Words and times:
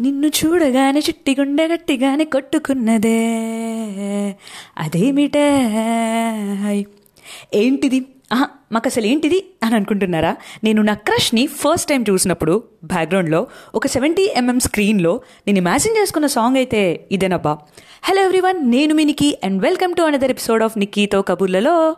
నిన్ను 0.00 0.26
చూడగానే 0.26 1.00
చిట్టి 1.00 1.36
గుండె 1.40 1.68
గట్టిగానే 1.68 2.24
కొట్టుకున్నదే. 2.24 3.18
అదేమిటే? 4.78 5.48
ఏంటిది? 7.54 8.06
ఆహా, 8.32 8.48
మాకు 8.72 8.88
అసలు 8.88 9.06
ఏంటిది 9.06 9.44
అని 9.62 9.74
అనుకుంటున్నారా? 9.74 10.36
నేను 10.64 10.82
నా 10.82 10.94
క్రష్ని 10.94 11.46
ఫస్ట్ 11.46 11.88
టైం 11.88 12.04
చూసినప్పుడు 12.10 12.62
బ్యాక్గ్రౌండ్లో 12.84 13.46
ఒక 13.74 13.86
సెవెంటీ 13.86 14.32
ఎంఎం 14.36 14.60
స్క్రీన్లో 14.60 15.20
నేను 15.46 15.58
ఇమాజిన్ 15.58 15.96
చేసుకున్న 15.96 16.26
సాంగ్ 16.26 16.56
అయితే 16.56 17.06
ఇదేనబ్బా. 17.12 17.58
హలో 18.02 18.22
ఎవ్రీవన్ 18.22 18.70
నేను 18.70 18.94
మీ 18.94 19.04
Nikki 19.04 19.38
and 19.44 19.62
welcome 19.62 19.94
to 19.94 20.02
another 20.02 20.30
episode 20.30 20.62
of 20.62 20.78
నిక్కీతో 20.78 21.22
కబుర్లలో 21.22 21.96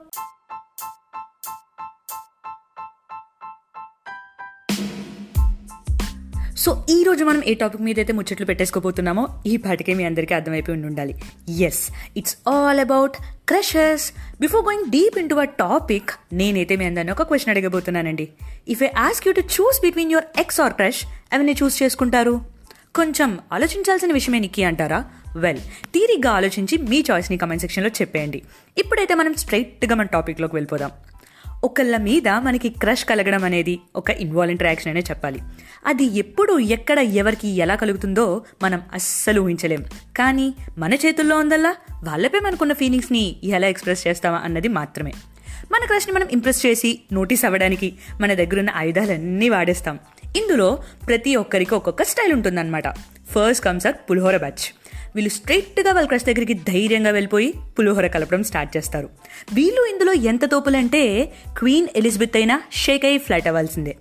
సో 6.56 6.84
ఈ 6.90 7.02
రోజు 7.02 7.24
మనం 7.24 7.44
ఏ 7.44 7.54
టాపిక్ 7.54 7.82
మీద 7.82 7.98
అయితే 7.98 8.12
ముచ్చట్లు 8.12 8.46
పెట్టేసుకోబోతున్నామో 8.46 9.28
ఈ 9.46 9.56
పాటికే 9.56 9.94
మీ 9.94 10.04
అందరికీ 10.04 10.34
అర్థమైపోయి 10.34 10.74
ఉండి 10.74 10.86
ఉండాలి 10.86 11.14
yes 11.62 11.90
it's 12.16 12.36
all 12.48 12.80
about 12.80 13.16
crushes 13.48 14.12
before 14.40 14.64
going 14.64 14.90
deep 14.90 15.18
into 15.28 15.34
a 15.34 15.44
topic 15.44 16.10
నేనైతే 16.32 16.76
మీ 16.76 16.84
అందరిని 16.84 17.10
ఒక 17.10 17.22
question 17.22 17.56
అడగబోతున్నానండి. 17.56 18.28
If 18.68 18.82
I 18.82 18.88
ask 18.96 19.28
you 19.28 19.34
to 19.34 19.40
choose 19.40 19.80
between 19.82 20.12
your 20.12 20.24
ex 20.40 20.60
or 20.60 20.72
crush 20.72 21.04
ఎవరిని 21.32 21.56
చూస్ 21.62 21.82
చేసుకుంటారు? 21.82 22.40
కొంచెం 22.94 23.38
ఆలోచించాల్సిన 23.52 24.12
విషయమే 24.12 24.38
నిక్కి 24.38 24.64
అంటారా? 24.64 25.04
వెల్ 25.36 25.58
తీరిగ్గా 25.94 26.30
ఆలోచించి 26.30 26.78
మీ 26.78 27.04
చాయిస్ని 27.10 27.36
కమెంట్ 27.36 27.60
సెక్షన్లో 27.60 27.90
చెప్పేయండి. 28.00 28.42
ఇప్పుడైతే 28.78 29.14
మనం 29.14 29.34
స్ట్రైట్గా 29.34 29.94
మన 29.94 30.06
టాపిక్లోకి 30.06 30.56
వెళ్ళిపోదాం. 30.56 30.92
ఒకళ్ళ 31.64 31.96
మీద 31.96 32.28
మనకి 32.28 32.68
క్రష్ 32.68 33.04
కలగడం 33.04 33.44
అనేది 33.44 33.80
ఒక 33.96 34.10
ఇన్వాలంటరీ 34.10 34.66
యాక్షన్ 34.66 34.90
అనే 34.90 35.00
చెప్పాలి. 35.00 35.40
అది 35.86 36.04
ఎప్పుడు 36.04 36.58
ఎక్కడ 36.58 36.98
ఎవరికి 36.98 37.48
ఎలా 37.48 37.74
కలుగుతుందో 37.74 38.44
మనం 38.62 38.82
అస్సలు 38.94 39.40
ఊహించలేం. 39.40 39.84
కానీ 40.16 40.54
మన 40.78 40.94
చేతుల్లో 40.94 41.38
ఉందల్లా? 41.38 41.76
వాళ్ళపై 42.04 42.38
మనకున్న 42.38 42.72
ఫీలింగ్స్ని 42.72 43.36
ఎలా 43.44 43.66
ఎక్స్ప్రెస్ 43.66 44.06
చేస్తామా 44.06 44.36
అన్నది 44.36 44.68
మాత్రమే. 44.68 45.12
మన 45.72 45.86
క్రష్ని 45.86 46.14
మనం 46.14 46.28
ఇంప్రెస్ 46.32 46.66
చేసి 46.66 47.00
నోటీస్ 47.12 47.44
అవ్వడానికి 47.44 47.94
మన 48.20 48.34
దగ్గరున్న 48.34 48.70
ఆయుధాలన్నీ 48.70 49.48
వాడేస్తాం. 49.48 49.98
ఇందులో 50.36 50.78
ప్రతి 51.06 51.36
ఒక్కరికి 51.36 51.74
ఒక్కొక్క 51.74 52.02
స్టైల్ 52.02 52.32
ఉంటుందన్నమాట. 52.32 52.88
ఫస్ట్ 53.30 53.64
కమ్స్ 53.64 53.86
అప్ 53.86 54.10
పులిహోర 54.10 54.36
బ్యాచ్ 54.36 54.83
వీళ్ళు 55.14 55.30
స్ట్రైట్గా 55.30 55.92
వాళ్ళ 55.92 56.08
క్రష్ 56.08 56.24
దగ్గరికి 56.24 56.54
ధైర్యంగా 56.54 57.10
వెళ్ళిపోయి 57.10 57.54
పులిహోర 57.78 58.06
కలపడం 58.06 58.42
స్టార్ట్ 58.42 58.76
చేస్తారు. 58.76 59.10
వీళ్ళు 59.52 59.86
ఇందులో 59.92 60.12
ఎంత 60.12 60.44
తోపులంటే 60.44 61.32
క్వీన్ 61.58 61.88
ఎలిజబెత్ 61.96 62.36
అయినా 62.36 62.62
షేక్ 62.72 63.04
అయి 63.04 63.18
ఫ్లాట్ 63.18 63.46
అవ్వాల్సిందే. 63.46 63.96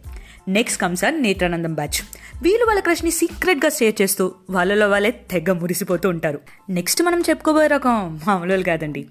నెక్స్ట్ 0.48 0.82
కమ్స్ 0.82 1.06
ఆర్ 1.06 1.22
నేత్రానందం 1.22 1.74
బ్యాచ్. 1.74 2.02
వీళ్ళు 2.44 2.66
వాళ్ళ 2.66 2.82
క్రష్ని 2.82 3.12
సీక్రెట్గా 3.12 3.70
షేర్ 3.70 4.02
చేస్తూ 4.02 4.32
వాళ్ళలో 4.50 4.90
వాళ్ళే 4.90 5.12
తెగ 5.12 5.52
మురిసిపోతూ 5.52 6.10
ఉంటారు. 6.10 6.42
నెక్స్ట్ 6.70 7.04
మనం 7.04 7.22
చెప్పుకోబోయే 7.30 7.68
రకం 7.68 8.22
మామూలు 8.28 8.64
కాదండి. 8.64 9.08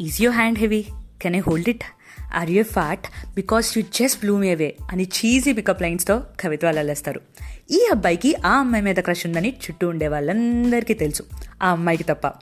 Is 0.00 0.22
you 0.22 0.30
hand 0.30 0.58
heavy 0.58 0.84
can 1.22 1.36
I 1.36 1.38
hold 1.38 1.68
it 1.68 1.82
or 2.34 2.50
you 2.50 2.64
fat 2.64 3.34
because 3.34 3.78
you 3.78 3.84
just 3.94 4.20
bloom 4.20 4.44
away 4.44 4.74
అని 4.92 5.02
చీజీ 5.02 5.52
పికప్ 5.52 5.82
లైన్స్తో 5.82 6.22
కవిత్వాలు 6.40 6.78
అల్లేస్తారు. 6.78 7.20
ఈ 7.70 7.88
అబ్బాయికి 7.90 8.36
ఆ 8.46 8.58
అమ్మాయి 8.58 8.84
మీద 8.84 8.94
క్రష్ 8.94 9.26
ఉందని 9.26 9.48
చుట్టూ 9.50 9.88
ఉండే 9.88 10.08
వాళ్ళందరికీ 10.08 10.94
తెలుసు. 10.94 11.22
ఆ 11.62 11.70
అమ్మాయికి 11.70 12.04
తప్ప. 12.04 12.32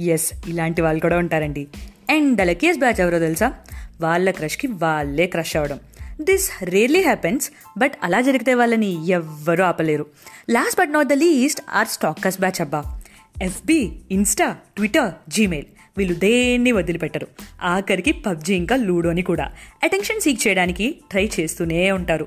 ఎస్ 0.00 0.32
ఇలాంటి 0.48 0.82
వాళ్ళు 0.82 1.00
కూడా 1.00 1.18
ఉంటారండి. 1.18 1.68
అండ్ 2.10 2.38
ద 2.38 2.40
లక్కీయస్ 2.40 2.78
బ్యాచ్ 2.78 3.00
ఎవరో 3.00 3.18
తెలుసా? 3.18 3.54
వాళ్ళ 4.00 4.30
క్రష్కి 4.30 4.66
వాళ్ళే 4.66 5.26
క్రష్ 5.26 5.56
అవ్వడం. 5.56 5.80
దిస్ 6.22 6.64
రియర్లీ 6.64 7.02
హ్యాపెన్స్ 7.02 7.50
బట్ 7.78 7.92
అలా 8.02 8.20
జరిగితే 8.20 8.54
వాళ్ళని 8.54 9.08
ఎవ్వరూ 9.08 9.64
ఆపలేరు. 9.64 10.06
Last 10.50 10.80
but 10.80 10.90
not 10.90 11.08
the 11.08 11.12
least 11.12 11.60
or 11.70 11.88
stalkers 11.88 12.40
batch 12.40 12.60
అబ్బా. 12.60 13.00
ఎఫ్బి 13.42 13.92
ఇన్స్టా 14.10 14.56
ట్విట్టర్ 14.76 15.30
జీమెయిల్ 15.30 15.66
వీళ్ళు 15.98 16.14
దేన్ని 16.18 16.72
వదిలిపెట్టరు. 16.72 17.28
ఆఖరికి 17.62 18.12
పబ్జీ 18.12 18.54
ఇంకా 18.54 18.76
లూడోని 18.76 19.22
కూడా. 19.22 19.52
అటెన్షన్ 19.82 20.20
సీక్ 20.20 20.46
చేయడానికి 20.46 21.00
ట్రై 21.10 21.30
చేస్తూనే 21.40 21.92
ఉంటారు. 21.92 22.24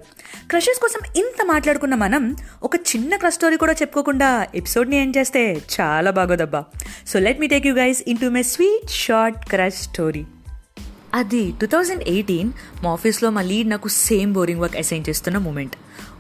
క్రషెస్ 0.50 0.80
కోసం 0.80 1.00
ఇంత 1.16 1.46
మాట్లాడుకున్న 1.46 1.96
మనం 1.96 2.36
ఒక 2.64 2.76
చిన్న 2.76 3.16
క్రష్ 3.16 3.34
స్టోరీ 3.34 3.58
కూడా 3.58 3.74
చెప్పుకోకుండా 3.74 4.48
ఎపిసోడ్ని 4.56 5.02
ఏం 5.02 5.14
చేస్తే 5.18 5.62
చాలా 5.82 6.12
బాగోదబ్బా. 6.12 6.64
So 7.08 7.20
let 7.20 7.40
me 7.40 7.48
take 7.48 7.68
you 7.68 7.76
guys 7.76 8.04
into 8.18 8.26
my 8.26 8.42
sweet 8.42 8.90
short 8.90 9.50
crush 9.50 9.76
story. 9.76 10.26
అది 11.14 11.54
టూ 11.62 11.68
థౌజండ్ 11.68 12.04
ఎయిటీన్ 12.04 12.52
మా 12.84 12.90
ఆఫీస్లో 12.90 13.30
మా 13.30 13.42
లీడ్ 13.42 13.70
నాకు 13.70 13.88
సేమ్ 13.88 14.34
బోరింగ్ 14.34 14.60
వర్క్ 14.60 14.78
అసైన్ 14.78 15.04
చేస్తున్న 15.10 15.38
మూమెంట్. 15.38 15.76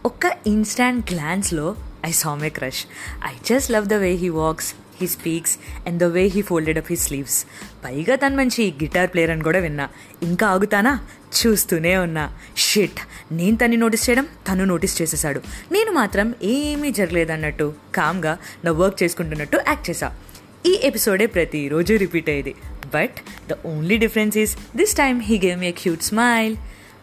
ఒక్క 0.06 0.38
instant 0.48 1.14
గ్లాన్స్లో 1.14 1.76
I 2.06 2.12
saw 2.12 2.36
my 2.36 2.50
crush. 2.50 2.86
I 3.26 3.32
just 3.46 3.72
love 3.72 3.86
the 3.86 3.94
way 3.94 4.12
he 4.12 4.30
walks. 4.30 4.74
He 5.02 5.08
speaks 5.08 5.58
and 5.88 6.00
the 6.00 6.04
way 6.04 6.24
he 6.24 6.42
folded 6.42 6.78
up 6.78 6.88
he 6.90 6.96
sleeves 6.96 7.46
పైగా 7.86 8.16
తను 8.16 8.38
మంచి 8.38 8.72
guitar 8.72 9.10
player 9.10 9.32
అని 9.32 9.44
కూడా 9.44 9.60
విన్నా. 9.60 9.90
ఇంకా 10.24 10.48
ఆగుతానా? 10.48 11.08
చూస్తూనే 11.34 11.98
ఉన్నా. 11.98 12.38
షిట్! 12.58 13.00
నేను 13.32 13.58
తన్ని 13.58 13.78
నోటీస్ 13.78 14.10
చేయడం 14.10 14.28
తను 14.52 14.66
నోటీస్ 14.66 15.02
చేసేసాడు 15.02 15.42
నేను 15.72 15.92
మాత్రం 15.92 16.36
ఏమీ 16.44 16.92
జరగలేదన్నట్టు 16.92 17.74
కామ్గా 17.96 18.38
నా 18.66 18.72
వర్క్ 18.72 19.04
చేసుకుంటున్నట్టు 19.04 19.60
యాక్ట్ 19.68 19.90
చేశా. 19.90 20.18
ఈ 20.66 20.80
ఎపిసోడే 20.84 21.26
ప్రతిరోజు 21.26 21.94
రిపీట్ 21.94 22.30
అయ్యేది. 22.30 22.56
But 22.94 23.16
the 23.50 23.54
only 23.66 23.98
difference 23.98 24.38
is 24.38 24.58
this 24.76 24.94
time 24.94 25.22
he 25.22 25.42
gave 25.46 25.60
me 25.60 25.72
cute 25.72 26.04
smile. 26.04 26.56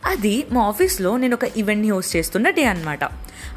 అది 0.05 0.47
మా 0.53 0.63
ఆఫీస్లో 0.63 1.17
నేను 1.17 1.35
ఒక 1.35 1.57
ఈవెంట్ని 1.57 1.91
హోస్ట్ 1.91 2.17
చేస్తున్న 2.17 2.51
డే 2.51 2.65
అనమాట 2.65 3.05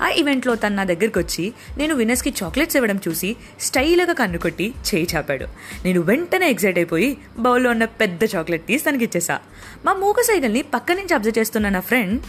ఆ 0.01 0.09
ఈవెంట్లో 0.09 0.55
తను 0.55 0.75
నా 0.75 0.83
దగ్గరికి 0.83 1.19
వచ్చి 1.19 1.53
నేను 1.77 1.95
వినర్స్కి 1.95 2.33
చాక్లెట్స్ 2.43 2.75
ఇవ్వడం 2.75 2.99
చూసి 3.07 3.35
స్టైల్గా 3.59 4.13
కన్ను 4.13 4.37
కొట్టి 4.37 4.73
చేయి 4.95 5.07
చాపాడు. 5.15 5.45
నేను 5.85 6.01
వెంటనే 6.01 6.49
ఎగ్జైట్ 6.49 6.77
అయిపోయి 6.77 7.17
బౌల్లో 7.39 7.69
ఉన్న 7.69 7.85
పెద్ద 7.85 8.23
చాక్లెట్ 8.35 8.67
తీసి 8.67 8.85
తనకి 8.85 9.03
ఇచ్చేసా. 9.03 9.39
మా 9.85 9.93
మూగ 9.93 10.21
సైకిల్ని 10.21 10.61
పక్క 10.61 10.91
నుంచి 10.91 11.13
అబ్జర్వ్ 11.13 11.39
చేస్తున్న 11.39 11.69
నా 11.69 11.79
ఫ్రెండ్ 11.79 12.21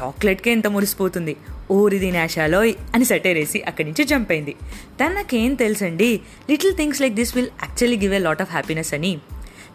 చాక్లెట్కే 0.00 0.50
ఎంత 0.50 0.66
మురిసిపోతుంది 0.66 1.36
ఓరిది 1.70 2.10
నాశాలో 2.10 2.60
అని 2.64 3.04
సెటేరేసి 3.04 3.62
అక్కడి 3.62 3.88
నుంచి 3.88 4.04
జంప్ 4.04 4.32
అయింది. 4.32 4.56
తనకేం 5.00 5.54
తెలుసండి 5.54 6.20
little 6.50 6.76
things 6.76 7.00
like 7.00 7.14
this 7.14 7.36
will 7.36 7.48
actually 7.62 7.98
give 7.98 8.14
a 8.14 8.18
lot 8.18 8.42
of 8.42 8.50
happiness 8.50 8.94
అని 8.94 9.18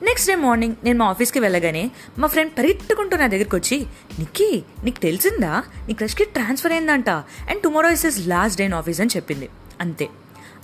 నెక్స్ట్ 0.01 0.29
డే 0.29 0.35
మార్నింగ్ 0.35 0.75
నేను 0.83 0.99
మా 0.99 1.05
ఆఫీస్కి 1.05 1.39
వెళ్ళగానే 1.39 1.91
మా 2.17 2.27
ఫ్రెండ్ 2.27 2.51
పరిగెట్టుకుంటూ 2.57 3.17
నా 3.17 3.27
దగ్గరికి 3.27 3.55
వచ్చి 3.55 3.85
నిక్కీ 4.19 4.63
నీకు 4.83 4.99
తెలిసిందా? 4.99 5.63
నీ 5.87 5.93
క్రష్కి 5.93 6.25
ట్రాన్స్ఫర్ 6.25 6.71
అయిందంట. 6.71 7.09
And 7.49 7.61
tomorrow 7.61 7.89
is 7.89 8.05
is 8.05 8.27
last 8.27 8.57
day 8.57 8.65
in 8.65 8.73
office 8.73 9.01
అని 9.01 9.09
చెప్పింది. 9.15 9.49
అంతే. 9.81 10.09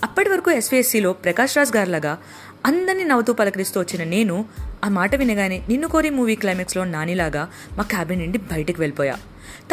అప్పటి 0.04 0.28
వరకు 0.28 0.50
ఎస్వీఎస్సీలో 0.50 1.12
ప్రకాష్ 1.12 1.56
రాజ్ 1.56 1.76
గారిలాగా 1.76 2.18
అందరినీ 2.66 3.04
నవ్వుతూ 3.04 3.32
పలకరిస్తూ 3.32 3.80
వచ్చిన 3.80 4.08
నేను 4.08 4.44
ఆ 4.84 4.88
మాట 4.88 5.14
వినగానే 5.14 5.62
నిన్ను 5.68 5.88
కోరి 5.88 6.10
మూవీ 6.10 6.34
క్లైమాక్స్లో 6.34 6.84
నానిలాగా 6.84 7.50
మా 7.76 7.82
క్యాబిన్ 7.82 8.20
నుండి 8.20 8.38
బయటకు 8.38 8.80
వెళ్ళిపోయా. 8.80 9.16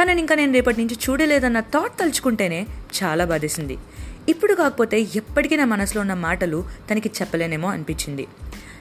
తనని 0.02 0.20
ఇంకా 0.20 0.36
నేను 0.36 0.54
రేపటి 0.54 0.82
నుంచి 0.82 0.98
చూడలేదన్న 1.10 1.60
థాట్ 1.60 2.00
తలుచుకుంటేనే 2.00 2.68
చాలా 3.04 3.26
బాధేసింది. 3.26 3.78
ఇప్పుడు 4.30 4.54
కాకపోతే 4.54 5.08
ఎప్పటికీ 5.16 5.56
నా 5.56 5.66
మనసులో 5.66 6.02
ఉన్న 6.02 6.14
మాటలు 6.14 6.66
తనకి 6.92 7.12
చెప్పలేనేమో 7.22 7.70
అనిపించింది. 7.70 8.28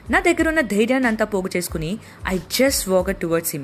నా 0.09 0.19
దగ్గర 0.19 0.47
ఉన్న 0.47 0.61
ధైర్యాన్ని 0.61 1.07
అంతా 1.07 1.25
పోగు 1.25 1.49
చేసుకుని 1.57 1.97
I 2.27 2.37
just 2.37 2.89
walk 2.89 3.17
towards 3.17 3.51
him 3.51 3.63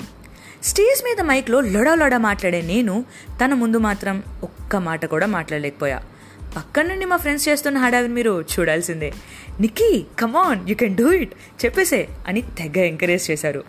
stage 0.63 1.03
మీద 1.03 1.21
మైక్లో 1.21 1.61
లొడ 1.61 1.89
లొడ 1.89 2.15
మాట్లాడే 2.15 2.61
నేను 2.61 3.05
తన 3.45 3.53
ముందు 3.53 3.77
మాత్రం 3.77 4.23
ఒక్క 4.43 4.75
మాట 4.75 5.05
కూడా 5.05 5.27
మాట్లాడలేకపోయా. 5.27 6.01
పక్కన 6.55 6.85
నుండి 6.85 7.05
మా 7.05 7.17
ఫ్రెండ్స్ 7.17 7.49
చేస్తున్న 7.49 7.77
హడావిని 7.77 8.13
మీరు 8.13 8.41
చూడాల్సిందే. 8.41 9.13
Nikki 9.59 10.05
come on 10.19 10.69
you 10.69 10.75
can 10.75 10.97
do 10.97 11.11
it 11.11 11.33
చెప్పేసే 11.65 12.07
అని 12.27 12.41
తెగ 12.41 12.77
ఎంకరేజ్ 12.77 13.31
చేశారు. 13.31 13.63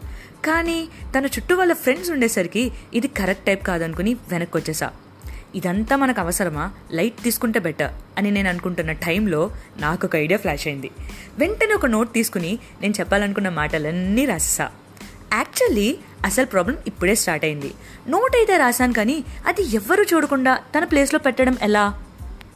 కానీ 0.44 0.88
తన 1.18 1.26
చుట్టూ 1.26 1.56
వాళ్ళ 1.56 1.72
ఫ్రెండ్స్ 1.72 2.10
ఉండేసరికి 2.10 2.72
ఇది 2.94 3.08
కరెక్ట్ 3.08 3.46
టైప్ 3.46 3.66
కాదనుకుని 3.66 4.14
వెనక్కి 4.14 4.56
వచ్చేసా 4.56 4.92
ఇదంతా 5.54 5.96
మనకు 5.96 6.20
అవసరమా 6.20 6.72
లైట్ 6.90 7.22
తీసుకుంటే 7.22 7.58
బెటర్ 7.58 7.90
అని 8.18 8.30
నేను 8.30 8.48
అనుకుంటున్న 8.48 8.92
టైంలో 8.92 9.50
నాకు 9.76 10.06
ఒక 10.06 10.16
ఐడియా 10.16 10.38
ఫ్లాష్ 10.38 10.66
అయింది. 10.66 10.90
వెంటనే 11.38 11.74
ఒక 11.74 11.86
నోట్ 11.86 12.12
తీసుకుని 12.12 12.58
నేను 12.82 12.94
చెప్పాలనుకున్న 13.00 13.48
మాటలన్నీ 13.48 14.24
రాసా 14.24 14.70
యాక్చువల్లీ 15.32 15.98
అసలు 16.24 16.46
ప్రాబ్లం 16.46 16.78
ఇప్పుడే 16.86 17.14
స్టార్ట్ 17.14 17.44
అయింది. 17.44 17.74
నోట్ 18.08 18.36
అయితే 18.36 18.56
రాశాను 18.56 18.92
కానీ 18.92 19.24
అది 19.46 19.62
ఎవ్వరూ 19.76 20.02
చూడకుండా 20.02 20.58
తన 20.78 20.84
ప్లేస్లో 20.84 21.18
పెట్టడం 21.18 21.56
ఎలా? 21.62 22.00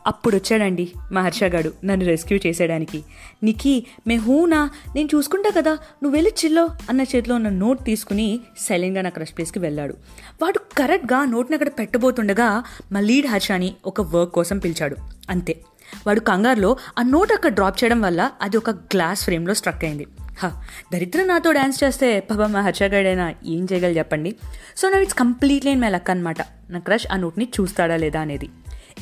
అప్పుడు 0.06 0.36
వచ్చాడండి 0.36 0.92
మహర్ష 1.12 1.44
గాడు 1.44 1.72
నన్ను 1.84 2.06
రెస్క్యూ 2.06 2.38
చేసేయడానికి. 2.46 3.04
నిఖి 3.42 3.86
మే 4.06 4.16
హూనా 4.16 4.70
నేను 4.94 5.08
చూసుకుంటా 5.14 5.50
కదా 5.50 5.70
నువ్వు 5.70 6.10
వెళ్ళి 6.10 6.32
చిల్లో 6.44 6.68
అన్న 6.88 7.00
చేతిలో 7.00 7.34
ఉన్న 7.34 7.48
నోట్ 7.48 7.84
తీసుకుని 7.84 8.40
సైలెంట్గా 8.58 9.02
నా 9.02 9.10
క్రష్ 9.10 9.36
ప్లేస్కి 9.36 9.58
వెళ్ళాడు. 9.58 9.94
వాడు 10.42 10.60
కరెక్ట్గా 10.78 11.24
నోట్ని 11.24 11.54
అక్కడ 11.54 11.68
పెట్టబోతుండగా 11.68 12.62
మా 12.92 13.00
లీడ్ 13.00 13.26
హర్షాని 13.26 13.74
ఒక 13.86 14.00
వర్క్ 14.00 14.32
కోసం 14.32 14.58
పిలిచాడు. 14.58 14.96
అంతే. 15.30 15.60
వాడు 16.06 16.20
కంగారులో 16.20 16.76
ఆ 16.98 17.02
నోట్ 17.02 17.32
అక్కడ 17.32 17.50
డ్రాప్ 17.50 17.84
చేయడం 17.84 18.00
వల్ల 18.00 18.30
అది 18.42 18.56
ఒక 18.56 18.70
గ్లాస్ 18.70 19.24
ఫ్రేమ్లో 19.24 19.54
స్ట్రక్ 19.54 19.84
అయింది. 19.84 20.06
హ 20.38 20.48
దరిద్రం 20.92 21.28
నాతో 21.28 21.52
డ్యాన్స్ 21.52 21.84
చేస్తే 21.84 22.20
పాప 22.20 22.38
మా 22.38 22.60
హర్షగాడైనా 22.60 23.34
ఏం 23.46 23.68
చేయగలి 23.72 23.98
చెప్పండి? 23.98 24.36
సో 24.76 24.90
నా 24.90 24.98
it's 24.98 25.14
completely 25.14 25.74
may 25.74 25.80
my 25.80 25.90
luck 25.90 26.10
అనమాట 26.10 26.36
నా 26.70 26.78
క్రష్ 26.78 27.06
ఆ 27.12 27.16
నోట్ని 27.16 27.48
చూస్తాడా 27.60 27.96
లేదా 27.96 28.20
అనేది. 28.20 28.48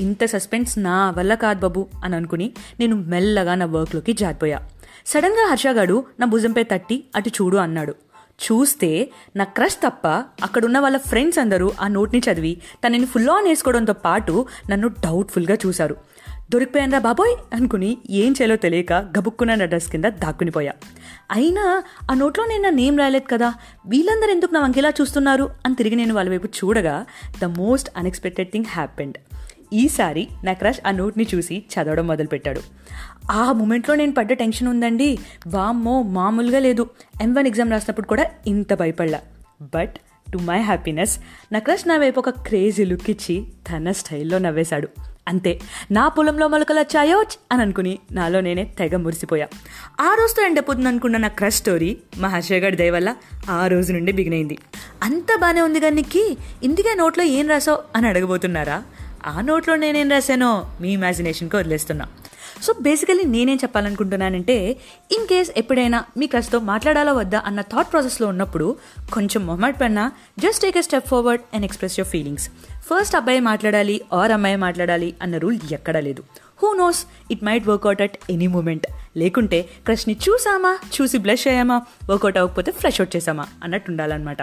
ఇంత 0.00 0.24
సస్పెన్స్ 0.24 0.78
నా 0.78 1.10
వల్ల 1.10 1.34
కాదు 1.34 1.60
బాబు 1.60 1.86
అని 2.04 2.16
అనుకుని 2.16 2.52
నేను 2.80 2.96
మెల్లగా 2.96 3.54
నా 3.54 3.66
వర్క్లోకి 3.66 4.12
జారిపోయా. 4.12 4.68
సడన్గా 5.06 5.48
హర్షగాడు 5.50 6.04
నా 6.20 6.26
భుజంపై 6.26 6.62
తట్టి 6.62 7.04
అటు 7.16 7.28
చూడు 7.28 7.56
అన్నాడు. 7.56 7.94
చూస్తే 8.38 9.10
నా 9.36 9.44
క్రష్ 9.44 9.74
తప్ప 9.74 10.06
అక్కడున్న 10.42 10.78
వాళ్ళ 10.78 10.96
ఫ్రెండ్స్ 10.96 11.38
అందరూ 11.38 11.72
ఆ 11.80 11.88
నోట్ని 11.88 12.20
చదివి 12.20 12.60
తనని 12.86 13.06
ఫుల్ 13.06 13.28
ఆన్ 13.28 13.48
వేసుకోవడంతో 13.48 13.92
పాటు 13.92 14.46
నన్ను 14.70 14.88
డౌట్ఫుల్గా 14.88 15.56
చూశారు. 15.66 15.96
దొరికిపోయానరా 16.50 16.98
బాబోయ్ 16.98 17.54
అనుకుని 17.54 17.98
ఏం 18.10 18.32
చేయాలో 18.32 18.56
తెలియక 18.56 18.92
గబుక్కున్న 18.92 19.54
నా 19.54 19.64
డ్రెస్ 19.64 19.90
కింద 19.90 20.04
దాక్కునిపోయా 20.04 20.72
అయినా 21.30 21.82
ఆ 22.10 22.14
నోట్లో 22.14 22.44
నేను 22.46 22.62
నా 22.62 22.70
నేమ్ 22.70 22.98
రాయలేదు 22.98 23.28
కదా 23.32 23.54
వీళ్ళందరూ 23.86 24.30
ఎందుకు 24.30 24.54
నా 24.54 24.60
వంకేలా 24.60 24.92
చూస్తున్నారు? 25.00 25.50
అని 25.66 25.74
తిరిగి 25.74 25.96
నేను 25.96 26.14
వాళ్ళ 26.14 26.30
వైపు 26.30 26.46
చూడగా 26.46 27.06
the 27.42 27.44
most 27.44 27.90
unexpected 27.96 28.48
thing 28.52 28.64
happened 28.68 29.18
ఈసారి 29.72 30.28
నా 30.44 30.52
క్రష్ 30.52 30.78
ఆ 30.86 30.90
నోట్ని 30.90 31.26
చూసి 31.34 31.64
చదవడం 31.74 32.06
మొదలుపెట్టాడు. 32.06 32.60
ఆ 33.30 33.52
మూమెంట్లో 33.52 33.94
నేను 33.94 34.12
పడ్డ 34.12 34.32
టెన్షన్ 34.32 34.68
ఉందండి. 34.68 35.18
వామ్మో 35.46 36.02
మామూలుగా 36.02 36.58
లేదు. 36.58 36.90
ఎం 37.22 37.34
వన్ 37.34 37.46
ఎగ్జామ్ 37.46 37.70
రాసినప్పుడు 37.70 38.06
కూడా 38.06 38.26
ఇంత 38.46 38.74
భయపడలా. 38.74 39.20
బట్ 39.62 39.94
టు 40.32 40.38
మై 40.38 40.60
హ్యాపీనెస్ 40.60 41.18
నా 41.52 41.58
క్రష్ 41.58 41.88
నా 41.88 41.96
వైపు 41.96 42.20
ఒక 42.20 42.30
క్రేజీ 42.30 42.84
లుక్ 42.84 43.10
ఇచ్చి 43.10 43.44
తన 43.70 43.90
స్టైల్లో 43.90 44.38
నవ్వేశాడు. 44.38 44.88
అంతే 45.28 45.60
నా 45.90 46.08
పొలంలో 46.08 46.48
మొలకలు 46.48 46.80
వచ్చాయో 46.80 47.24
అని 47.52 47.62
అనుకుని 47.62 47.98
నాలో 48.12 48.40
నేనే 48.40 48.64
తెగ 48.64 48.96
మురిసిపోయా. 48.96 49.46
ఆ 50.00 50.14
రోజుతో 50.14 50.42
ఎండ్ 50.42 50.58
అయిపోతుంది 50.58 50.88
అనుకున్న 50.88 51.16
నా 51.16 51.28
క్రష్ 51.28 51.54
స్టోరీ 51.54 51.96
మా 52.18 52.28
హర్షగాడి 52.28 52.76
దయ 52.76 52.90
వల్ల 52.90 53.16
ఆ 53.50 53.66
రోజు 53.66 53.92
నుండి 53.92 54.12
బిగినైంది 54.12 54.58
అంత 55.02 55.40
బాగానే 55.40 55.60
ఉంది 55.60 55.80
కానీ 55.80 56.04
ఇందుకే 56.62 56.94
నోట్లో 56.94 57.24
ఏం 57.24 57.48
రాసావు 57.48 57.78
అని 57.96 58.08
అడగబోతున్నారా? 58.08 58.82
ఆ 59.26 59.40
నోట్లో 59.40 59.76
నేనేం 59.76 60.10
రాశానో 60.10 60.66
మీ 60.80 60.92
ఇమాజినేషన్కి 60.92 61.56
వదిలేస్తున్నా. 61.56 62.06
సో 62.62 62.74
బేసికలీ 62.82 63.24
నేనేం 63.24 63.56
చెప్పాలనుకుంటున్నానంటే 63.56 64.76
ఇన్ 65.12 65.26
కేస్ 65.26 65.50
ఎప్పుడైనా 65.56 66.04
మీ 66.16 66.26
క్రష్తో 66.26 66.58
మాట్లాడాలో 66.58 67.14
వద్దా 67.14 67.42
అన్న 67.46 67.60
థాట్ 67.60 67.92
ప్రాసెస్లో 67.92 68.28
ఉన్నప్పుడు 68.28 68.76
కొంచెం 69.12 69.46
మొహమాట 69.46 69.80
పడినా 69.80 70.12
just 70.38 70.62
take 70.62 70.76
a 70.76 70.80
step 70.80 71.08
forward 71.08 71.42
and 71.54 71.64
express 71.64 71.98
your 71.98 72.10
feelings 72.10 72.48
first 72.90 73.16
అబ్బాయి 73.16 73.40
మాట్లాడాలి 73.40 74.00
ఆర్ 74.12 74.32
అమ్మాయి 74.32 74.56
మాట్లాడాలి 74.56 75.14
అన్న 75.22 75.38
రూల్ 75.38 75.58
ఎక్కడా 75.72 76.00
లేదు. 76.00 76.22
Who 76.62 76.74
knows 76.74 77.06
it 77.30 77.44
might 77.44 77.68
work out 77.68 78.02
at 78.02 78.18
any 78.30 78.46
moment 78.46 78.86
లేకుంటే 79.16 79.62
క్రష్ని 79.86 80.16
చూసామా? 80.28 80.78
చూసి 80.96 81.18
బ్లష్ 81.18 81.46
అయ్యామా? 81.48 81.82
వర్కౌట్ 82.10 82.38
అవ్వకపోతే 82.38 82.72
ఫ్రెష్ 82.72 83.00
అవుట్ 83.00 83.16
చేసామా? 83.16 83.46
అన్నట్టు 83.62 83.90
ఉండాలన్నమాట. 83.90 84.42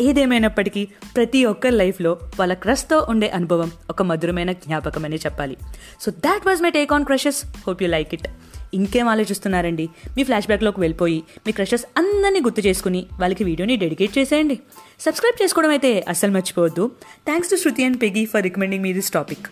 ఏదేమైనప్పటికీ 0.00 0.88
ప్రతి 1.16 1.44
ఒక్కరి 1.44 1.76
లైఫ్లో 1.76 2.18
వాళ్ళ 2.38 2.54
క్రష్తో 2.54 3.06
ఉండే 3.08 3.28
అనుభవం 3.28 3.70
ఒక 3.90 4.02
మధురమైన 4.02 4.52
జ్ఞాపకమనే 4.52 5.16
చెప్పాలి. 5.16 5.56
So 6.00 6.10
that 6.10 6.46
was 6.46 6.62
my 6.62 6.70
take 6.70 6.92
on 6.92 7.04
crushes 7.04 7.40
hope 7.66 7.82
you 7.82 7.88
like 7.88 8.14
it 8.14 8.28
ఇంకేం 8.74 9.08
ఆలోచిస్తున్నారండి? 9.08 9.88
మీ 10.16 10.22
ఫ్లాష్ 10.24 10.46
బ్యాక్లోకి 10.46 10.80
వెళ్ళిపోయి 10.80 11.22
మీ 11.46 11.52
క్రషెస్ 11.52 11.84
అందరినీ 11.96 12.40
గుర్తు 12.40 12.60
చేసుకుని 12.60 13.06
వాళ్ళకి 13.20 13.44
వీడియోని 13.44 13.76
డెడికేట్ 13.76 14.18
చేసేయండి. 14.18 14.58
సబ్స్క్రైబ్ 15.00 15.42
చేసుకోవడం 15.42 15.70
అయితే 15.70 16.04
అస్సలు 16.08 16.30
మర్చిపోవద్దు. 16.30 16.90
Thanks 17.26 17.50
to 17.50 17.56
Shruti 17.56 17.84
and 17.84 18.02
Peggy 18.02 18.24
for 18.24 18.42
recommending 18.42 18.82
me 18.82 18.92
this 18.92 19.10
topic 19.10 19.46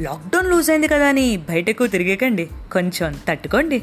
lockdown 0.00 0.50
loose 0.50 0.70
అయింది 0.70 0.88
కదా 0.88 1.08
అని 1.08 1.36
బయటకు 1.36 1.86
తిరిగేకండి. 1.86 2.50
కొంచెం 2.72 3.14
తట్టుకోండి. 3.28 3.82